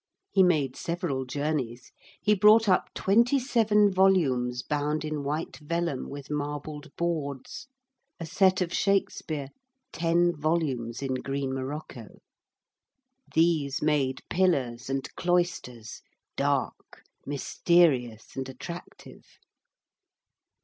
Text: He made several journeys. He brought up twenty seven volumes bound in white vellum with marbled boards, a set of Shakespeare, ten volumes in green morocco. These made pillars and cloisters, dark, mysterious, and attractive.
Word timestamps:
He 0.31 0.41
made 0.41 0.75
several 0.75 1.25
journeys. 1.25 1.91
He 2.19 2.33
brought 2.33 2.67
up 2.67 2.89
twenty 2.95 3.37
seven 3.37 3.93
volumes 3.93 4.63
bound 4.63 5.05
in 5.05 5.21
white 5.23 5.57
vellum 5.57 6.09
with 6.09 6.31
marbled 6.31 6.89
boards, 6.95 7.67
a 8.19 8.25
set 8.25 8.61
of 8.61 8.73
Shakespeare, 8.73 9.49
ten 9.93 10.35
volumes 10.35 11.03
in 11.03 11.13
green 11.13 11.53
morocco. 11.53 12.17
These 13.35 13.83
made 13.83 14.23
pillars 14.27 14.89
and 14.89 15.07
cloisters, 15.13 16.01
dark, 16.35 17.03
mysterious, 17.27 18.35
and 18.35 18.49
attractive. 18.49 19.37